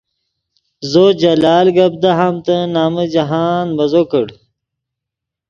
[0.91, 4.25] زو جلال گپ دہامتے نمن جاہند مزو کڑ